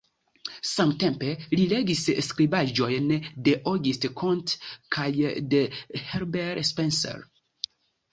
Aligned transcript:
Samtempe 0.67 1.27
li 1.57 1.65
legis 1.73 1.99
skribaĵojn 2.27 3.11
de 3.47 3.53
Auguste 3.73 4.11
Comte 4.21 4.73
kaj 4.97 5.05
de 5.53 5.61
Herbert 6.07 6.67
Spencer. 6.71 7.21